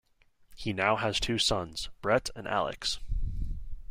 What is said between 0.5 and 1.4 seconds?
He now has two